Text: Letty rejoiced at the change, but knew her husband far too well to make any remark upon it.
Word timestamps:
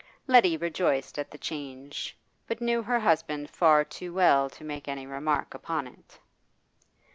Letty 0.25 0.57
rejoiced 0.57 1.19
at 1.19 1.29
the 1.29 1.37
change, 1.37 2.17
but 2.47 2.59
knew 2.59 2.81
her 2.81 2.99
husband 3.01 3.51
far 3.51 3.85
too 3.85 4.11
well 4.11 4.49
to 4.49 4.63
make 4.63 4.87
any 4.87 5.05
remark 5.05 5.53
upon 5.53 5.85
it. 5.85 6.17